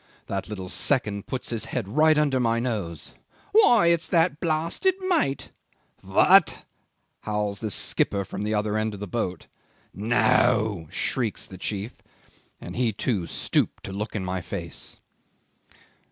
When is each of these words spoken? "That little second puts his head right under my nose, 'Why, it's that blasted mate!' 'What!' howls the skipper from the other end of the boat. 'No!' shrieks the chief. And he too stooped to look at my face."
"That 0.25 0.49
little 0.49 0.67
second 0.67 1.27
puts 1.27 1.51
his 1.51 1.65
head 1.65 1.87
right 1.87 2.17
under 2.17 2.39
my 2.39 2.59
nose, 2.59 3.13
'Why, 3.51 3.85
it's 3.85 4.07
that 4.07 4.39
blasted 4.39 4.95
mate!' 4.99 5.51
'What!' 6.01 6.65
howls 7.19 7.59
the 7.59 7.69
skipper 7.69 8.25
from 8.25 8.41
the 8.43 8.55
other 8.55 8.77
end 8.79 8.95
of 8.95 8.99
the 8.99 9.05
boat. 9.05 9.45
'No!' 9.93 10.87
shrieks 10.89 11.45
the 11.45 11.59
chief. 11.59 11.93
And 12.59 12.75
he 12.75 12.91
too 12.91 13.27
stooped 13.27 13.83
to 13.83 13.93
look 13.93 14.15
at 14.15 14.23
my 14.23 14.41
face." 14.41 14.97